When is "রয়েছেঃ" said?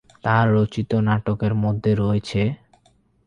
1.95-2.49